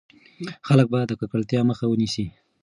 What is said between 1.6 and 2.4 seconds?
مخه ونيسي.